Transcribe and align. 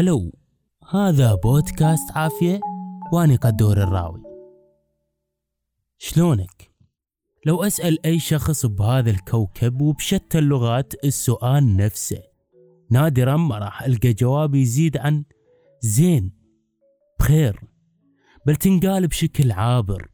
هلو 0.00 0.32
هذا 0.90 1.34
بودكاست 1.34 2.10
عافية 2.10 2.60
وأنا 3.12 3.36
قدور 3.36 3.82
الراوي. 3.82 4.22
شلونك؟ 5.98 6.70
لو 7.46 7.62
أسأل 7.62 8.06
أي 8.06 8.18
شخص 8.18 8.66
بهذا 8.66 9.10
الكوكب 9.10 9.80
وبشتى 9.80 10.38
اللغات 10.38 11.04
السؤال 11.04 11.76
نفسه 11.76 12.22
نادرا 12.90 13.36
ما 13.36 13.58
راح 13.58 13.82
ألقى 13.82 14.12
جواب 14.12 14.54
يزيد 14.54 14.96
عن 14.96 15.24
زين 15.80 16.32
بخير. 17.18 17.60
بل 18.46 18.56
تنقال 18.56 19.06
بشكل 19.06 19.52
عابر 19.52 20.08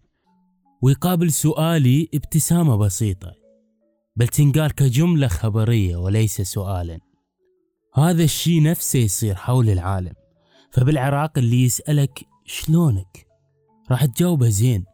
ويقابل 0.82 1.32
سؤالي 1.32 2.08
ابتسامة 2.14 2.76
بسيطة. 2.76 3.32
بل 4.16 4.28
تنقال 4.28 4.74
كجملة 4.74 5.28
خبرية 5.28 5.96
وليس 5.96 6.40
سؤالا. 6.40 7.05
هذا 7.98 8.24
الشي 8.24 8.60
نفسه 8.60 8.98
يصير 8.98 9.34
حول 9.34 9.70
العالم. 9.70 10.12
فبالعراق 10.70 11.38
اللي 11.38 11.64
يسألك 11.64 12.28
شلونك؟ 12.44 13.26
راح 13.90 14.04
تجاوبه 14.04 14.48
زين. 14.48 14.84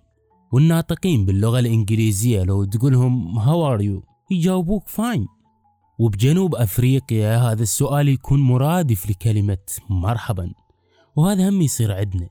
والناطقين 0.53 1.27
باللغة 1.27 1.59
الإنجليزية 1.59 2.43
لو 2.43 2.65
تقولهم 2.65 3.39
how 3.39 3.67
are 3.67 3.81
you 3.81 4.03
يجاوبوك 4.31 4.89
fine 4.89 5.27
وبجنوب 5.99 6.55
أفريقيا 6.55 7.37
هذا 7.37 7.63
السؤال 7.63 8.09
يكون 8.09 8.41
مرادف 8.41 9.11
لكلمة 9.11 9.59
مرحبا. 9.91 10.53
وهذا 11.17 11.49
هم 11.49 11.63
يصير 11.63 11.93
عندنا. 11.93 12.29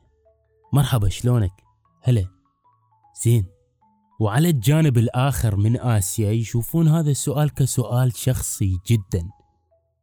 مرحبا 0.73 1.09
شلونك؟ 1.09 1.51
هلا. 2.03 2.25
زين. 3.23 3.45
وعلى 4.19 4.49
الجانب 4.49 4.97
الآخر 4.97 5.55
من 5.55 5.79
آسيا 5.79 6.31
يشوفون 6.31 6.87
هذا 6.87 7.11
السؤال 7.11 7.53
كسؤال 7.53 8.17
شخصي 8.17 8.77
جدا. 8.87 9.40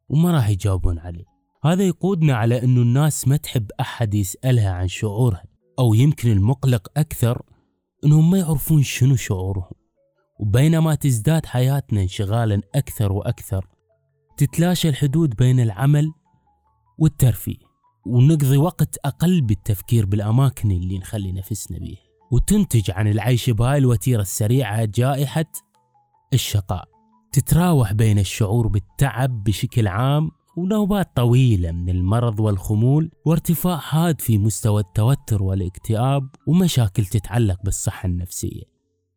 وما 0.08 0.32
راح 0.32 0.48
يجاوبون 0.48 0.98
عليه. 0.98 1.24
هذا 1.64 1.82
يقودنا 1.82 2.34
على 2.34 2.62
أنه 2.62 2.82
الناس 2.82 3.28
ما 3.28 3.36
تحب 3.36 3.70
أحد 3.80 4.14
يسألها 4.14 4.70
عن 4.70 4.88
شعورها 4.88 5.44
أو 5.78 5.94
يمكن 5.94 6.32
المقلق 6.32 6.88
أكثر 6.96 7.42
أنهم 8.04 8.30
ما 8.30 8.38
يعرفون 8.38 8.82
شنو 8.82 9.16
شعورهم. 9.16 9.72
وبينما 10.40 10.94
تزداد 10.94 11.46
حياتنا 11.46 12.02
انشغالا 12.02 12.62
أكثر 12.74 13.12
وأكثر 13.12 13.66
تتلاشى 14.36 14.88
الحدود 14.88 15.36
بين 15.36 15.60
العمل 15.60 16.12
والترفيه 16.98 17.68
ونقضي 18.06 18.56
وقت 18.56 18.98
أقل 19.04 19.40
بالتفكير 19.40 20.06
بالأماكن 20.06 20.70
اللي 20.70 20.98
نخلي 20.98 21.32
نفسنا 21.32 21.78
بيها. 21.78 21.98
وتنتج 22.32 22.90
عن 22.90 23.08
العيش 23.08 23.50
بهاي 23.50 23.78
الوتيرة 23.78 24.22
السريعة 24.22 24.84
جائحة 24.84 25.52
الشقاء. 26.32 26.97
تتراوح 27.32 27.92
بين 27.92 28.18
الشعور 28.18 28.68
بالتعب 28.68 29.44
بشكل 29.44 29.88
عام 29.88 30.30
ونوبات 30.56 31.16
طويلة 31.16 31.72
من 31.72 31.88
المرض 31.88 32.40
والخمول 32.40 33.10
وارتفاع 33.26 33.76
حاد 33.76 34.20
في 34.20 34.38
مستوى 34.38 34.80
التوتر 34.80 35.42
والاكتئاب 35.42 36.28
ومشاكل 36.46 37.06
تتعلق 37.06 37.62
بالصحة 37.64 38.06
النفسية. 38.06 38.62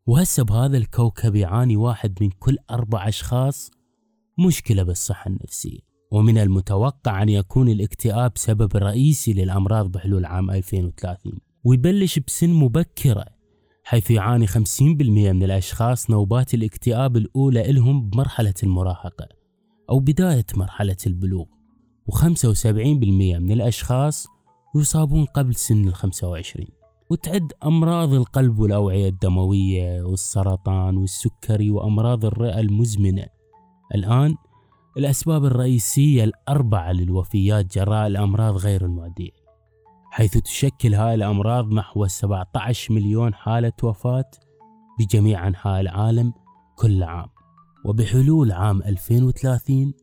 وهسه 0.08 0.44
بهذا 0.44 0.78
الكوكب 0.78 1.36
يعاني 1.36 1.76
واحد 1.76 2.18
من 2.22 2.30
كل 2.30 2.58
أربع 2.72 3.08
أشخاص 3.08 3.72
مشكلة 4.48 4.84
بالصحة 4.84 5.28
النفسية. 5.30 5.80
ومن 6.12 6.38
المتوقع 6.38 7.24
أن 7.24 7.30
يكون 7.30 7.70
الاكتئاب 7.70 8.32
سبب 8.36 8.78
رئيسي 8.78 9.34
للأمراض 9.34 9.92
بحلول 9.92 10.26
عام 10.26 10.52
2030 10.52 11.34
ويبلش 11.64 12.20
بسن 12.20 12.50
مبكرة 12.50 13.26
حيث 13.92 14.12
يعاني 14.12 14.48
50% 14.48 14.54
من 14.82 15.44
الأشخاص 15.44 16.10
نوبات 16.10 16.54
الاكتئاب 16.54 17.18
الأولى 17.18 17.70
إلهم 17.70 18.10
بمرحلة 18.10 18.54
المراهقة 18.64 19.28
أو 19.90 20.00
بداية 20.00 20.46
مرحلة 20.56 20.98
البلوغ 21.08 21.46
و75% 22.12 22.66
من 22.66 23.52
الأشخاص 23.52 24.28
يصابون 24.76 25.26
قبل 25.26 25.56
سن 25.56 25.88
ال 25.88 25.94
25 25.94 26.68
وتعد 27.10 27.54
أمراض 27.66 28.14
القلب 28.14 28.60
والأوعية 28.60 29.10
الدموية 29.10 30.04
والسرطان 30.04 30.98
والسكري 30.98 31.72
وأمراض 31.72 32.26
الرئة 32.26 32.60
المزمنة. 32.60 33.26
الآن 33.96 34.36
الأسباب 34.98 35.46
الرئيسية 35.46 36.24
الأربعة 36.24 36.92
للوفيات 36.92 37.78
جراء 37.78 38.08
الأمراض 38.08 38.56
غير 38.56 38.86
المعدية. 38.86 39.41
حيث 40.14 40.38
تشكل 40.38 40.96
هاي 40.96 41.14
الأمراض 41.14 41.74
نحو 41.74 42.08
17 42.08 42.94
مليون 42.94 43.34
حالة 43.34 43.74
وفاة 43.84 44.32
بجميع 45.00 45.48
أنحاء 45.48 45.82
العالم 45.82 46.34
كل 46.76 47.04
عام. 47.04 47.28
وبحلول 47.86 48.52
عام 48.52 48.82
2030 48.82 49.94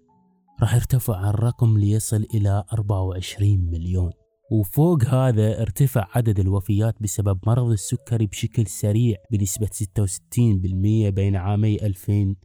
راح 0.60 0.74
يرتفع 0.74 1.30
الرقم 1.30 1.78
ليصل 1.78 2.26
إلى 2.34 2.64
24 2.72 3.70
مليون. 3.70 4.12
وفوق 4.50 5.04
هذا 5.04 5.62
ارتفع 5.62 6.06
عدد 6.14 6.40
الوفيات 6.40 7.02
بسبب 7.02 7.38
مرض 7.46 7.70
السكري 7.70 8.26
بشكل 8.26 8.66
سريع 8.66 9.16
بنسبة 9.30 9.66
66% 9.66 11.10
بين 11.10 11.36
عامي 11.36 11.86
2000 11.86 12.36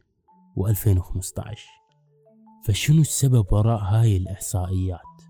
و 0.56 0.66
2015 0.66 1.68
فشنو 2.66 3.00
السبب 3.00 3.52
وراء 3.52 3.80
هاي 3.80 4.16
الإحصائيات؟ 4.16 5.23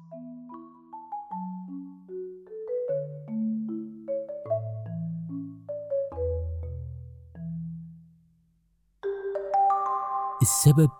السبب 10.44 10.90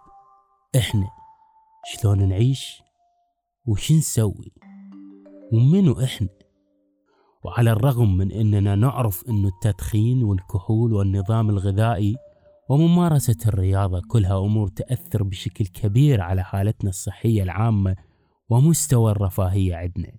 إحنا 0.76 1.08
شلون 1.84 2.28
نعيش 2.28 2.82
وش 3.66 3.92
نسوي 3.92 4.52
ومنو 5.52 6.00
إحنا؟ 6.04 6.28
وعلى 7.44 7.72
الرغم 7.72 8.16
من 8.16 8.32
إننا 8.32 8.74
نعرف 8.74 9.24
إنه 9.28 9.48
التدخين 9.48 10.22
والكحول 10.22 10.92
والنظام 10.92 11.50
الغذائي 11.50 12.16
وممارسة 12.68 13.36
الرياضة 13.46 14.02
كلها 14.08 14.38
أمور 14.38 14.68
تأثر 14.68 15.22
بشكل 15.22 15.66
كبير 15.66 16.20
على 16.20 16.44
حالتنا 16.44 16.90
الصحية 16.90 17.42
العامة 17.42 17.96
ومستوى 18.48 19.12
الرفاهية 19.12 19.76
عندنا. 19.76 20.12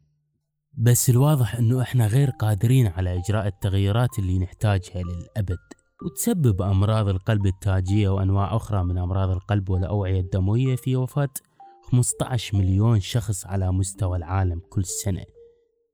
بس 0.74 1.10
الواضح 1.10 1.56
أنه 1.56 1.82
إحنا 1.82 2.08
غير 2.08 2.30
قادرين 2.30 2.88
على 2.88 3.20
إجراء 3.20 3.48
التغييرات 3.48 4.20
اللي 4.20 4.40
نحتاجها 4.40 5.04
للأبد. 5.04 5.75
وتسبب 6.04 6.62
أمراض 6.62 7.08
القلب 7.10 7.46
التاجية 7.46 8.10
وأنواع 8.10 8.56
أخرى 8.56 8.84
من 8.84 8.98
أمراض 8.98 9.30
القلب 9.30 9.70
والأوعية 9.70 10.20
الدموية 10.20 10.76
في 10.76 10.96
وفاة 10.96 11.30
15 11.84 12.58
مليون 12.58 13.00
شخص 13.00 13.46
على 13.46 13.72
مستوى 13.72 14.18
العالم 14.18 14.62
كل 14.70 14.86
سنة 14.86 15.24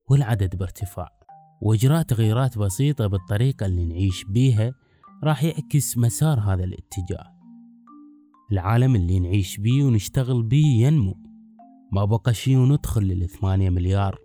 والعدد 0.10 0.56
بارتفاع. 0.56 1.10
وإجراء 1.62 2.02
تغييرات 2.02 2.58
بسيطة 2.58 3.08
بالطريقة 3.08 3.66
اللي 3.66 3.86
نعيش 3.86 4.24
بيها 4.24 4.74
راح 5.24 5.44
يعكس 5.44 5.98
مسار 5.98 6.40
هذا 6.40 6.64
الاتجاه. 6.64 7.26
العالم 8.52 8.96
اللي 8.96 9.20
نعيش 9.20 9.58
بيه 9.58 9.84
ونشتغل 9.84 10.44
بيه 10.44 10.86
ينمو. 10.86 11.16
ما 11.92 12.06
بقى 12.06 12.34
شي 12.34 12.58
وندخل 12.58 13.02
للثمانية 13.04 13.70
مليار. 13.70 14.20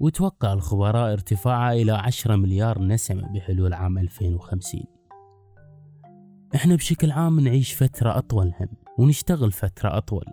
وتوقع 0.00 0.52
الخبراء 0.52 1.12
ارتفاعه 1.12 1.72
إلى 1.72 1.92
عشرة 1.92 2.36
مليار 2.36 2.82
نسمة 2.82 3.32
بحلول 3.34 3.72
عام 3.72 3.98
2050 3.98 4.97
إحنا 6.54 6.76
بشكل 6.76 7.10
عام 7.10 7.40
نعيش 7.40 7.74
فترة 7.74 8.18
أطول 8.18 8.52
هم 8.60 8.68
ونشتغل 8.98 9.52
فترة 9.52 9.98
أطول. 9.98 10.24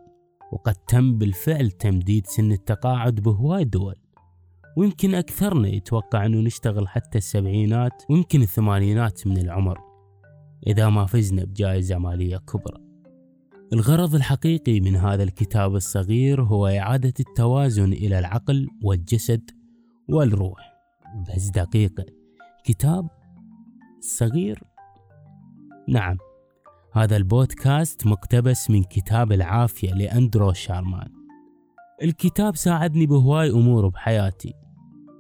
وقد 0.52 0.74
تم 0.74 1.18
بالفعل 1.18 1.72
تمديد 1.72 2.28
سن 2.28 2.52
التقاعد 2.52 3.16
بهواي 3.16 3.64
دول. 3.64 3.96
ويمكن 4.78 5.16
أكثرنا 5.16 5.68
يتوقع 5.68 6.26
أنه 6.26 6.38
نشتغل 6.38 6.88
حتى 6.88 7.18
السبعينات 7.18 8.04
ويمكن 8.10 8.42
الثمانينات 8.42 9.28
من 9.28 9.38
العمر 9.38 9.80
إذا 10.68 10.90
ما 10.90 11.06
فزنا 11.06 11.44
بجائزة 11.44 11.98
مالية 11.98 12.38
كبرى. 12.38 12.82
الغرض 13.74 14.16
الحقيقي 14.16 14.80
من 14.80 14.96
هذا 14.96 15.24
الكتاب 15.24 15.76
الصغير 15.76 16.44
هو 16.44 16.68
إعادة 16.68 17.14
التوازن 17.20 17.94
إلى 17.94 18.20
العقل 18.20 18.68
والجسد 18.84 19.52
والروح. 20.10 20.76
بس 21.30 21.50
دقيقة 21.50 22.06
كتاب 22.64 23.08
صغير 24.00 24.75
نعم. 25.88 26.18
هذا 26.94 27.18
البودكاست 27.18 28.08
مقتبس 28.08 28.70
من 28.70 28.84
كتاب 28.84 29.32
العافية 29.32 29.94
لأندرو 29.94 30.54
شارمان. 30.54 31.08
الكتاب 32.04 32.56
ساعدني 32.56 33.06
بهواي 33.06 33.50
أمور 33.50 33.88
بحياتي 33.88 34.54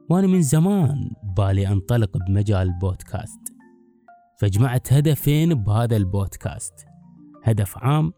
وأنا 0.09 0.27
من 0.27 0.41
زمان 0.41 1.11
بالي 1.37 1.67
أنطلق 1.67 2.17
بمجال 2.17 2.61
البودكاست. 2.67 3.39
فجمعت 4.39 4.93
هدفين 4.93 5.53
بهذا 5.53 5.97
البودكاست 5.97 6.73
هدف 7.43 7.77
عام 7.77 8.13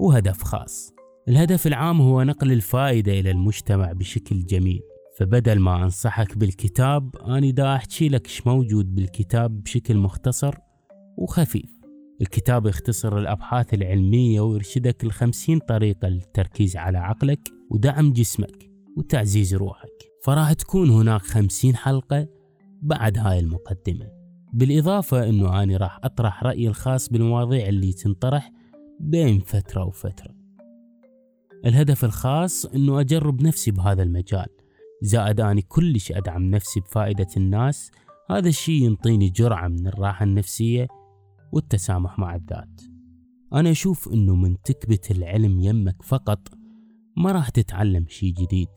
وهدف 0.00 0.42
خاص. 0.42 0.92
الهدف 1.28 1.66
العام 1.66 2.00
هو 2.00 2.22
نقل 2.22 2.52
الفائدة 2.52 3.12
إلى 3.12 3.30
المجتمع 3.30 3.92
بشكل 3.92 4.46
جميل. 4.46 4.80
فبدل 5.18 5.58
ما 5.58 5.84
أنصحك 5.84 6.38
بالكتاب 6.38 7.16
أنا 7.16 7.50
دا 7.50 7.74
أحكي 7.74 8.08
لك 8.08 8.28
موجود 8.46 8.94
بالكتاب 8.94 9.62
بشكل 9.62 9.96
مختصر 9.96 10.54
وخفيف. 11.18 11.75
الكتاب 12.20 12.66
يختصر 12.66 13.18
الأبحاث 13.18 13.74
العلمية 13.74 14.40
ويرشدك 14.40 15.04
الخمسين 15.04 15.58
طريقة 15.58 16.08
للتركيز 16.08 16.76
على 16.76 16.98
عقلك 16.98 17.40
ودعم 17.70 18.12
جسمك 18.12 18.70
وتعزيز 18.96 19.54
روحك. 19.54 20.12
فراح 20.24 20.52
تكون 20.52 20.90
هناك 20.90 21.20
خمسين 21.20 21.76
حلقة 21.76 22.28
بعد 22.82 23.18
هاي 23.18 23.38
المقدمة. 23.38 24.08
بالإضافة 24.52 25.28
أنه 25.28 25.62
أنا 25.62 25.76
راح 25.76 26.00
أطرح 26.04 26.44
رأيي 26.44 26.68
الخاص 26.68 27.08
بالمواضيع 27.08 27.68
اللي 27.68 27.92
تنطرح 27.92 28.52
بين 29.00 29.40
فترة 29.40 29.84
وفترة. 29.84 30.34
الهدف 31.66 32.04
الخاص 32.04 32.66
أنه 32.66 33.00
أجرب 33.00 33.42
نفسي 33.42 33.70
بهذا 33.70 34.02
المجال. 34.02 34.46
زائد 35.02 35.40
أني 35.40 35.62
كلش 35.62 36.12
أدعم 36.12 36.50
نفسي 36.50 36.80
بفائدة 36.80 37.26
الناس 37.36 37.90
هذا 38.30 38.48
الشيء 38.48 38.82
ينطيني 38.82 39.28
جرعة 39.28 39.68
من 39.68 39.86
الراحة 39.86 40.24
النفسية 40.24 40.88
والتسامح 41.52 42.18
مع 42.18 42.34
الذات. 42.34 42.80
أنا 43.52 43.70
أشوف 43.70 44.12
أنه 44.12 44.34
من 44.34 44.62
تكبت 44.62 45.10
العلم 45.10 45.60
يمك 45.60 46.02
فقط 46.02 46.48
ما 47.16 47.32
راح 47.32 47.48
تتعلم 47.48 48.06
شيء 48.08 48.32
جديد. 48.32 48.68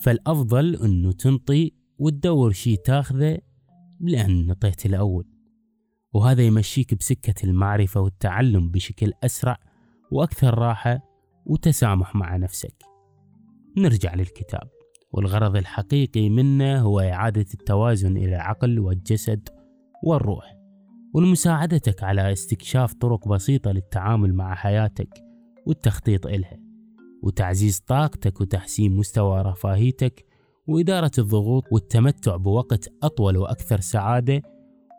فالأفضل 0.00 0.76
أنه 0.76 1.12
تنطي 1.12 1.72
وتدور 1.98 2.52
شيء 2.52 2.78
تاخذه 2.78 3.38
لأن 4.00 4.46
نطيت 4.46 4.86
الأول. 4.86 5.26
وهذا 6.12 6.42
يمشيك 6.42 6.94
بسكة 6.94 7.44
المعرفة 7.44 8.00
والتعلم 8.00 8.70
بشكل 8.70 9.12
أسرع 9.24 9.58
وأكثر 10.10 10.58
راحة 10.58 11.00
وتسامح 11.46 12.16
مع 12.16 12.36
نفسك. 12.36 12.84
نرجع 13.78 14.14
للكتاب. 14.14 14.68
والغرض 15.12 15.56
الحقيقي 15.56 16.30
منه 16.30 16.80
هو 16.80 17.00
إعادة 17.00 17.46
التوازن 17.54 18.16
إلى 18.16 18.36
العقل 18.36 18.78
والجسد 18.78 19.48
والروح. 20.04 20.53
ولمساعدتك 21.14 22.02
على 22.02 22.32
استكشاف 22.32 22.94
طرق 22.94 23.28
بسيطة 23.28 23.70
للتعامل 23.70 24.34
مع 24.34 24.54
حياتك 24.54 25.24
والتخطيط 25.66 26.26
إلها 26.26 26.58
وتعزيز 27.22 27.80
طاقتك 27.80 28.40
وتحسين 28.40 28.96
مستوى 28.96 29.42
رفاهيتك 29.42 30.26
وإدارة 30.66 31.10
الضغوط 31.18 31.64
والتمتع 31.72 32.36
بوقت 32.36 32.88
أطول 33.02 33.36
وأكثر 33.36 33.80
سعادة 33.80 34.42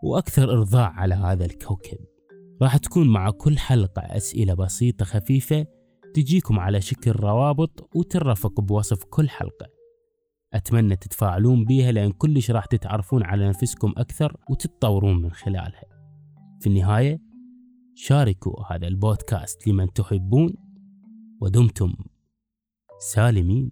وأكثر 0.04 0.52
إرضاء 0.52 0.92
على 0.92 1.16
هذا 1.16 1.46
الكوكب. 1.46 1.98
راح 2.62 2.78
تكون 2.78 3.08
مع 3.08 3.30
كل 3.30 3.58
حلقة 3.58 4.02
أسئلة 4.02 4.54
بسيطة 4.54 5.06
خفيفة 5.06 5.66
تجيكم 6.14 6.60
على 6.60 6.82
شكل 6.82 7.12
روابط 7.12 7.90
وترفق 7.96 8.62
بوصف 8.62 9.04
كل 9.04 9.30
حلقة. 9.30 9.68
أتمنى 10.54 10.96
تتفاعلون 10.96 11.66
بيها 11.66 11.92
لأن 11.92 12.12
كلش 12.12 12.52
راح 12.52 12.66
تتعرفون 12.66 13.24
على 13.24 13.48
نفسكم 13.50 13.94
أكثر 13.98 14.38
وتتطورون 14.50 15.22
من 15.22 15.32
خلالها. 15.32 15.95
في 16.66 16.70
النهاية 16.72 17.22
شاركوا 17.96 18.74
هذا 18.74 18.88
البودكاست 18.88 19.68
لمن 19.68 19.94
تحبون 19.94 20.54
ودمتم 21.42 21.94
سالمين. 23.00 23.72